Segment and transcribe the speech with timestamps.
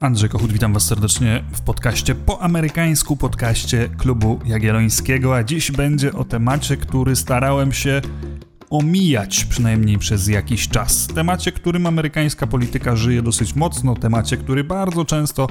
[0.00, 6.12] Andrzej Kochut, witam Was serdecznie w podcaście po amerykańsku, podcaście klubu Jagiellońskiego, a dziś będzie
[6.12, 8.00] o temacie, który starałem się
[8.70, 11.06] omijać przynajmniej przez jakiś czas.
[11.06, 15.46] Temacie, którym amerykańska polityka żyje dosyć mocno, temacie, który bardzo często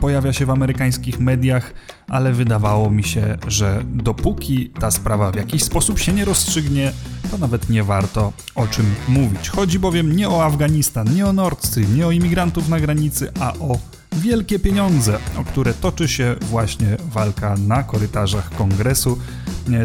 [0.00, 1.74] pojawia się w amerykańskich mediach,
[2.08, 6.92] ale wydawało mi się, że dopóki ta sprawa w jakiś sposób się nie rozstrzygnie,
[7.30, 9.48] to nawet nie warto o czym mówić.
[9.48, 13.52] Chodzi bowiem nie o Afganistan, nie o Nord Stream, nie o imigrantów na granicy, a
[13.54, 13.78] o
[14.12, 19.18] wielkie pieniądze, o które toczy się właśnie walka na korytarzach kongresu.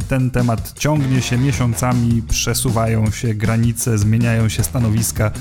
[0.09, 5.31] Ten temat ciągnie się miesiącami, przesuwają się granice, zmieniają się stanowiska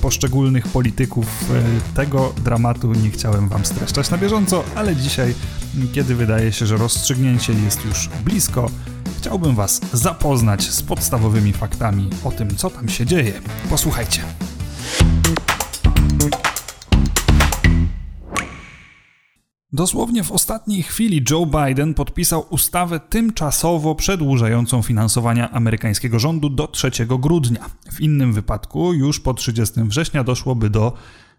[0.00, 1.26] poszczególnych polityków.
[1.94, 5.34] Tego dramatu nie chciałem Wam streszczać na bieżąco, ale dzisiaj,
[5.92, 8.70] kiedy wydaje się, że rozstrzygnięcie jest już blisko,
[9.18, 13.32] chciałbym Was zapoznać z podstawowymi faktami o tym, co tam się dzieje.
[13.70, 14.22] Posłuchajcie.
[19.74, 26.90] Dosłownie w ostatniej chwili Joe Biden podpisał ustawę tymczasowo przedłużającą finansowanie amerykańskiego rządu do 3
[27.06, 27.70] grudnia.
[27.92, 30.92] W innym wypadku już po 30 września doszłoby do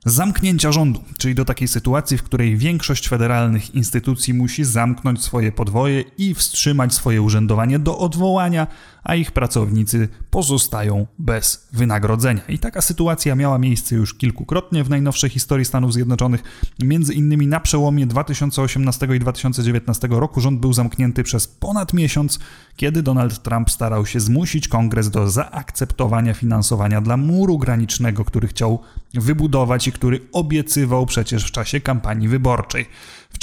[0.05, 6.01] zamknięcia rządu, czyli do takiej sytuacji, w której większość federalnych instytucji musi zamknąć swoje podwoje
[6.17, 8.67] i wstrzymać swoje urzędowanie do odwołania,
[9.03, 12.41] a ich pracownicy pozostają bez wynagrodzenia.
[12.49, 16.43] I taka sytuacja miała miejsce już kilkukrotnie w najnowszej historii Stanów Zjednoczonych.
[16.83, 22.39] Między innymi na przełomie 2018 i 2019 roku rząd był zamknięty przez ponad miesiąc,
[22.75, 28.79] kiedy Donald Trump starał się zmusić kongres do zaakceptowania finansowania dla muru granicznego, który chciał
[29.13, 32.85] wybudować i który obiecywał przecież w czasie kampanii wyborczej.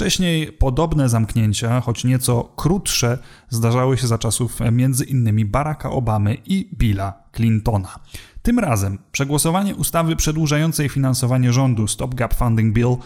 [0.00, 6.68] Wcześniej podobne zamknięcia, choć nieco krótsze, zdarzały się za czasów między innymi Baracka Obamy i
[6.74, 7.98] Billa Clintona.
[8.42, 12.96] Tym razem przegłosowanie ustawy przedłużającej finansowanie rządu Stop Gap Funding Bill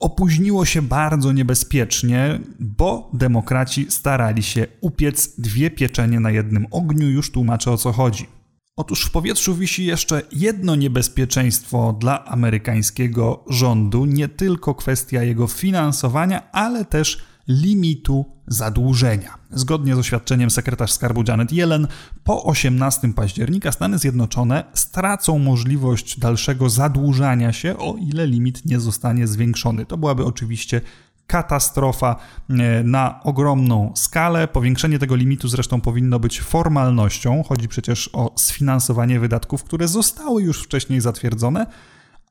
[0.00, 7.32] opóźniło się bardzo niebezpiecznie, bo demokraci starali się upiec dwie pieczenie na jednym ogniu, już
[7.32, 8.37] tłumaczę o co chodzi.
[8.78, 16.52] Otóż w powietrzu wisi jeszcze jedno niebezpieczeństwo dla amerykańskiego rządu, nie tylko kwestia jego finansowania,
[16.52, 17.18] ale też
[17.48, 19.38] limitu zadłużenia.
[19.50, 21.86] Zgodnie z oświadczeniem sekretarz skarbu Janet Yellen,
[22.24, 29.26] po 18 października Stany Zjednoczone stracą możliwość dalszego zadłużania się, o ile limit nie zostanie
[29.26, 29.86] zwiększony.
[29.86, 30.80] To byłaby oczywiście
[31.28, 32.16] katastrofa
[32.50, 34.48] e, na ogromną skalę.
[34.48, 37.42] Powiększenie tego limitu zresztą powinno być formalnością.
[37.48, 41.66] Chodzi przecież o sfinansowanie wydatków, które zostały już wcześniej zatwierdzone,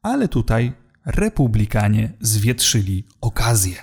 [0.03, 0.74] ale tutaj
[1.06, 3.75] republikanie zwietrzyli okazję.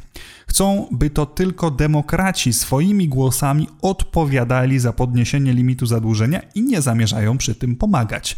[0.48, 7.38] Chcą, by to tylko demokraci swoimi głosami odpowiadali za podniesienie limitu zadłużenia i nie zamierzają
[7.38, 8.36] przy tym pomagać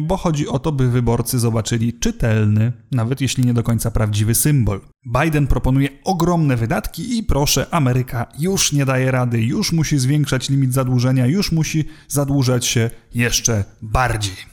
[0.00, 4.80] bo chodzi o to, by wyborcy zobaczyli czytelny, nawet jeśli nie do końca prawdziwy symbol.
[5.22, 10.72] Biden proponuje ogromne wydatki i proszę, Ameryka już nie daje rady, już musi zwiększać limit
[10.72, 14.52] zadłużenia, już musi zadłużać się jeszcze bardziej.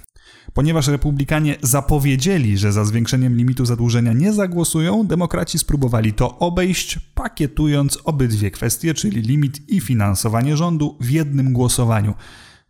[0.54, 8.00] Ponieważ republikanie zapowiedzieli, że za zwiększeniem limitu zadłużenia nie zagłosują, demokraci spróbowali to obejść, pakietując
[8.04, 12.14] obydwie kwestie, czyli limit i finansowanie rządu w jednym głosowaniu.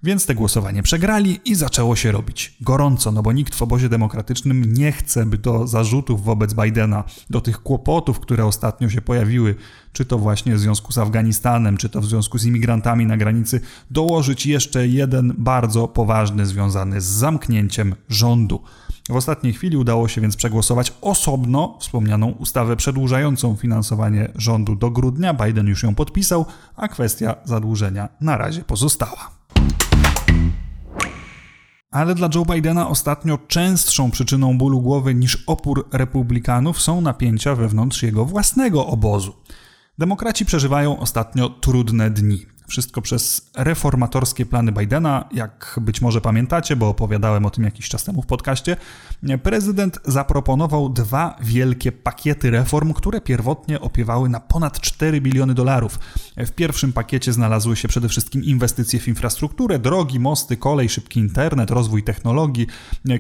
[0.04, 4.74] Więc te głosowanie przegrali i zaczęło się robić gorąco, no bo nikt w obozie demokratycznym
[4.74, 9.56] nie chce, by do zarzutów wobec Bidena, do tych kłopotów, które ostatnio się pojawiły,
[9.94, 13.62] czy to właśnie w związku z Afganistanem, czy to w związku z imigrantami na granicy,
[13.92, 18.64] dołożyć jeszcze jeden bardzo poważny związany z zamknięciem rządu.
[19.10, 25.34] W ostatniej chwili udało się więc przegłosować osobno wspomnianą ustawę przedłużającą finansowanie rządu do grudnia.
[25.34, 26.46] Biden już ją podpisał,
[26.76, 29.39] a kwestia zadłużenia na razie pozostała.
[31.92, 38.04] Ale dla Joe Bidena ostatnio częstszą przyczyną bólu głowy niż opór republikanów są napięcia wewnątrz
[38.04, 39.34] jego własnego obozu.
[39.98, 42.46] Demokraci przeżywają ostatnio trudne dni.
[42.70, 48.04] Wszystko przez reformatorskie plany Bidena, jak być może pamiętacie, bo opowiadałem o tym jakiś czas
[48.04, 48.78] temu w podcaście.
[49.44, 56.00] Prezydent zaproponował dwa wielkie pakiety reform, które pierwotnie opiewały na ponad 4 biliony dolarów.
[56.38, 61.72] W pierwszym pakiecie znalazły się przede wszystkim inwestycje w infrastrukturę, drogi, mosty, kolej, szybki internet,
[61.72, 62.68] rozwój technologii,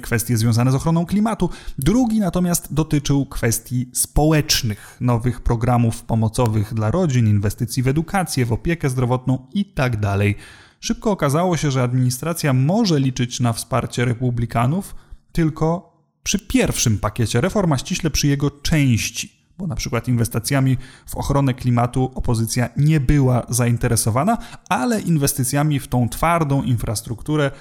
[0.02, 1.50] kwestie związane z ochroną klimatu.
[1.78, 8.90] Drugi natomiast dotyczył kwestii społecznych, nowych programów pomocowych dla rodzin, inwestycji w edukację, w opiekę
[8.90, 10.36] zdrowotną i tak dalej.
[10.80, 14.96] Szybko okazało się, że administracja może liczyć na wsparcie republikanów
[15.32, 19.39] tylko przy pierwszym pakiecie reform, a ściśle przy jego części.
[19.60, 24.38] Bo na przykład inwestycjami w ochronę klimatu opozycja nie była zainteresowana,
[24.70, 27.52] ale inwestycjami w tą twardą infrastrukturę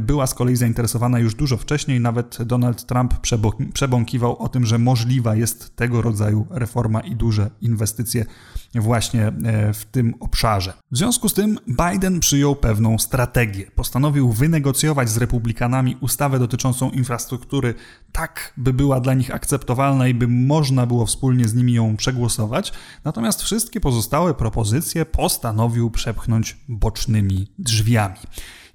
[0.00, 2.00] była z kolei zainteresowana już dużo wcześniej.
[2.00, 3.14] Nawet Donald Trump
[3.72, 8.26] przebąkiwał o tym, że możliwa jest tego rodzaju reforma i duże inwestycje
[8.74, 10.72] właśnie e, w tym obszarze.
[10.90, 13.70] W związku z tym Biden przyjął pewną strategię.
[13.74, 17.74] Postanowił wynegocjować z republikanami ustawę dotyczącą infrastruktury
[18.12, 22.72] tak, by była dla nich akceptowalna i by można było wspólnie z nimi ją przegłosować,
[23.04, 28.18] natomiast wszystkie pozostałe propozycje postanowił przepchnąć bocznymi drzwiami.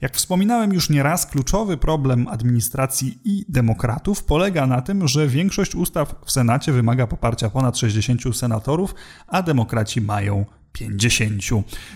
[0.01, 6.15] Jak wspominałem już nieraz, kluczowy problem administracji i demokratów polega na tym, że większość ustaw
[6.25, 8.95] w Senacie wymaga poparcia ponad 60 senatorów,
[9.27, 11.41] a demokraci mają 50.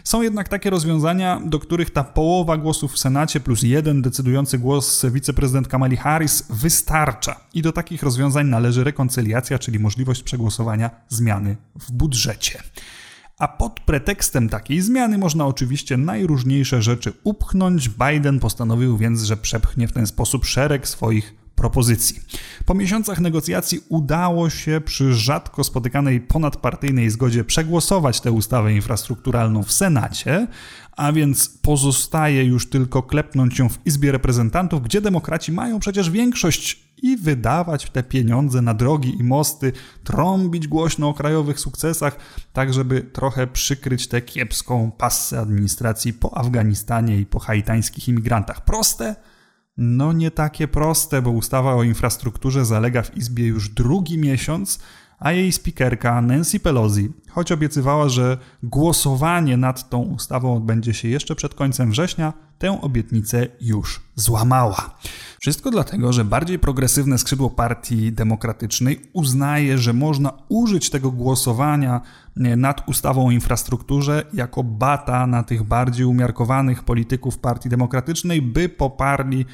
[0.03, 5.05] Są jednak takie rozwiązania, do których ta połowa głosów w Senacie plus jeden decydujący głos
[5.11, 7.39] wiceprezydent Kamali Harris wystarcza.
[7.53, 12.63] I do takich rozwiązań należy rekoncyliacja, czyli możliwość przegłosowania zmiany w budżecie.
[13.37, 17.89] A pod pretekstem takiej zmiany można oczywiście najróżniejsze rzeczy upchnąć.
[17.89, 22.21] Biden postanowił więc, że przepchnie w ten sposób szereg swoich propozycji.
[22.65, 29.71] Po miesiącach negocjacji udało się przy rzadko spotykanej ponadpartyjnej zgodzie przegłosować tę ustawę infrastrukturalną w
[29.71, 30.47] Senacie,
[30.91, 36.85] a więc pozostaje już tylko klepnąć ją w Izbie Reprezentantów, gdzie demokraci mają przecież większość
[37.01, 39.71] i wydawać te pieniądze na drogi i mosty,
[40.03, 42.17] trąbić głośno o krajowych sukcesach,
[42.53, 48.65] tak żeby trochę przykryć tę kiepską passę administracji po Afganistanie i po haitańskich imigrantach.
[48.65, 49.15] Proste?
[49.77, 54.79] No nie takie proste, bo ustawa o infrastrukturze zalega w Izbie już drugi miesiąc,
[55.19, 61.35] a jej spikerka Nancy Pelosi, choć obiecywała, że głosowanie nad tą ustawą odbędzie się jeszcze
[61.35, 64.95] przed końcem września, tę obietnicę już złamała.
[65.39, 72.01] Wszystko dlatego, że bardziej progresywne skrzydło Partii Demokratycznej uznaje, że można użyć tego głosowania
[72.35, 79.45] nad ustawą o infrastrukturze jako bata na tych bardziej umiarkowanych polityków Partii Demokratycznej, by poparli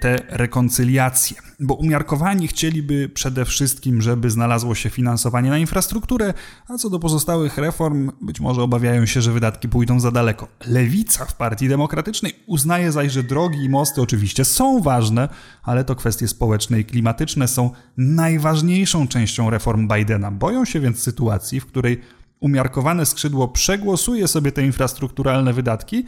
[0.00, 6.34] te rekoncyliacje, bo umiarkowani chcieliby przede wszystkim, żeby znalazło się finansowanie na infrastrukturę,
[6.68, 10.48] a co do pozostałych reform, być może obawiają się, że wydatki pójdą za daleko.
[10.66, 15.28] Lewica w Partii Demokratycznej uznaje zaś, że drogi i mosty oczywiście są ważne,
[15.62, 20.30] ale to kwestie społeczne i klimatyczne są najważniejszą częścią reform Bidena.
[20.30, 22.00] Boją się więc sytuacji, w której
[22.40, 26.04] umiarkowane skrzydło przegłosuje sobie te infrastrukturalne wydatki,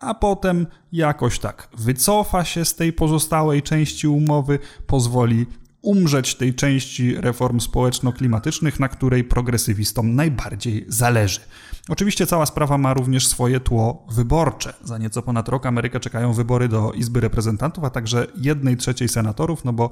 [0.00, 5.46] a potem jakoś tak wycofa się z tej pozostałej części umowy, pozwoli
[5.82, 11.40] umrzeć tej części reform społeczno-klimatycznych, na której progresywistom najbardziej zależy.
[11.88, 14.74] Oczywiście cała sprawa ma również swoje tło wyborcze.
[14.84, 19.64] Za nieco ponad rok Amerykę czekają wybory do Izby Reprezentantów, a także jednej trzeciej senatorów,
[19.64, 19.90] no bo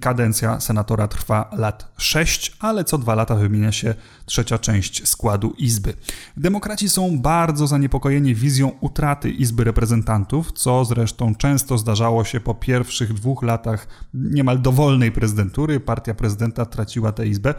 [0.00, 3.94] kadencja senatora trwa lat 6, ale co dwa lata wymienia się
[4.26, 5.94] trzecia część składu Izby.
[6.36, 13.12] Demokraci są bardzo zaniepokojeni wizją utraty Izby Reprezentantów, co zresztą często zdarzało się po pierwszych
[13.12, 15.80] dwóch latach niemal dowolnej prezydentury.
[15.80, 17.54] Partia prezydenta traciła tę Izbę.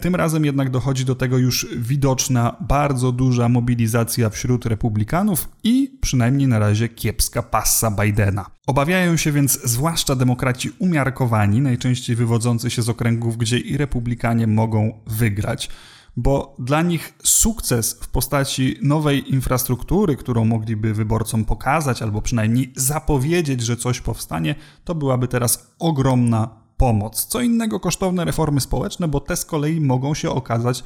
[0.00, 6.48] Tym razem jednak dochodzi do tego już widoczna, bardzo duża mobilizacja wśród republikanów i przynajmniej
[6.48, 8.46] na razie kiepska passa Bidena.
[8.66, 15.00] Obawiają się więc zwłaszcza demokraci umiarkowani, najczęściej wywodzący się z okręgów, gdzie i republikanie mogą
[15.06, 15.70] wygrać
[16.16, 23.60] bo dla nich sukces w postaci nowej infrastruktury, którą mogliby wyborcom pokazać albo przynajmniej zapowiedzieć,
[23.60, 24.54] że coś powstanie,
[24.84, 27.26] to byłaby teraz ogromna pomoc.
[27.26, 30.84] Co innego kosztowne reformy społeczne, bo te z kolei mogą się okazać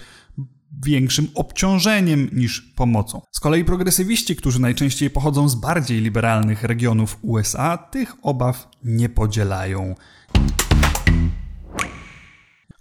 [0.84, 3.20] większym obciążeniem niż pomocą.
[3.32, 9.94] Z kolei progresywiści, którzy najczęściej pochodzą z bardziej liberalnych regionów USA, tych obaw nie podzielają.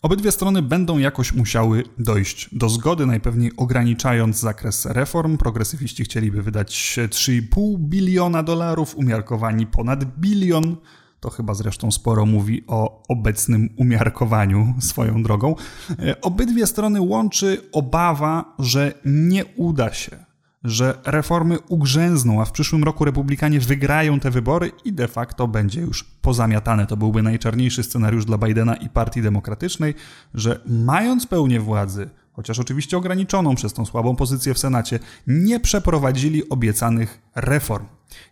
[0.01, 5.37] Obydwie strony będą jakoś musiały dojść do zgody, najpewniej ograniczając zakres reform.
[5.37, 10.77] Progresywiści chcieliby wydać 3,5 biliona dolarów, umiarkowani ponad bilion.
[11.23, 15.55] To chyba zresztą sporo mówi o obecnym umiarkowaniu swoją drogą.
[15.99, 20.25] E, obydwie strony łączy obawa, że nie uda się,
[20.63, 25.81] że reformy ugrzęzną, a w przyszłym roku republikanie wygrają te wybory i de facto będzie
[25.81, 26.87] już pozamiatane.
[26.87, 29.93] To byłby najczarniejszy scenariusz dla Bidena i Partii Demokratycznej,
[30.33, 36.49] że mając pełnię władzy, chociaż oczywiście ograniczoną przez tą słabą pozycję w Senacie, nie przeprowadzili
[36.49, 37.85] obiecanych reform.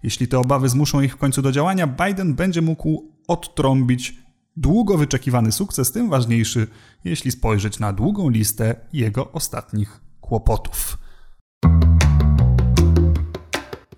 [0.04, 4.16] Jeśli te obawy zmuszą ich w końcu do działania, Biden będzie mógł odtrąbić
[4.58, 6.68] długo wyczekiwany sukces, tym ważniejszy,
[7.04, 10.98] jeśli spojrzeć na długą listę jego ostatnich kłopotów.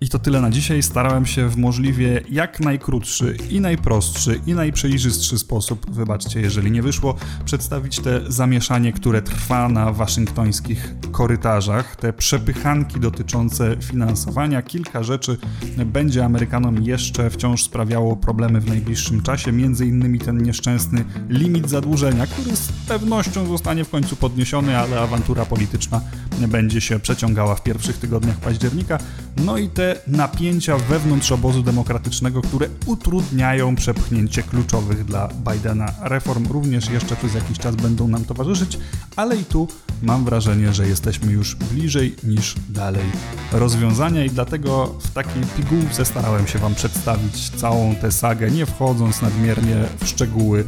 [0.08, 0.82] To tyle na dzisiaj.
[0.82, 7.14] Starałem się w możliwie jak najkrótszy i najprostszy i najprzejrzystszy sposób, wybaczcie jeżeli nie wyszło,
[7.44, 14.62] przedstawić te zamieszanie, które trwa na waszyngtońskich korytarzach, te przepychanki dotyczące finansowania.
[14.62, 15.38] Kilka rzeczy
[15.86, 22.26] będzie Amerykanom jeszcze wciąż sprawiało problemy w najbliższym czasie, między innymi ten nieszczęsny limit zadłużenia,
[22.26, 26.00] który z pewnością zostanie w końcu podniesiony, ale awantura polityczna
[26.48, 28.98] będzie się przeciągała w pierwszych tygodniach października.
[29.44, 36.90] No i te napięcia wewnątrz obozu demokratycznego, które utrudniają przepchnięcie kluczowych dla Bidena reform, również
[36.90, 38.78] jeszcze przez jakiś czas będą nam towarzyszyć,
[39.16, 39.68] ale i tu
[40.02, 43.04] mam wrażenie, że jesteśmy już bliżej niż dalej
[43.52, 49.22] rozwiązania i dlatego w takiej pigułce starałem się Wam przedstawić całą tę sagę, nie wchodząc
[49.22, 50.64] nadmiernie w szczegóły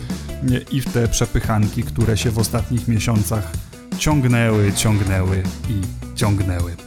[0.70, 3.52] i w te przepychanki, które się w ostatnich miesiącach
[3.98, 5.80] ciągnęły, ciągnęły i
[6.16, 6.85] ciągnęły.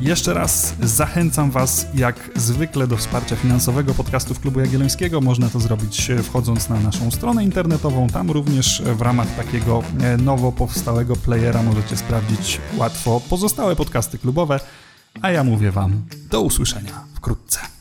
[0.00, 5.20] Jeszcze raz zachęcam Was jak zwykle do wsparcia finansowego podcastów Klubu Jagiellońskiego.
[5.20, 8.06] Można to zrobić e, wchodząc na naszą stronę internetową.
[8.06, 14.60] Tam również w ramach takiego e, nowo powstałego playera możecie sprawdzić łatwo pozostałe podcasty klubowe.
[15.22, 17.77] A ja mówię Wam do usłyszenia wkrótce.